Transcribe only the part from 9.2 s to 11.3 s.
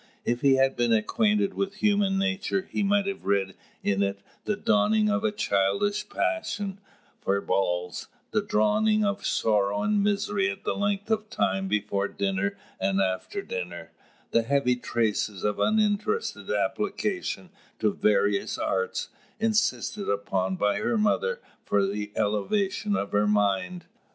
sorrow and misery at the length of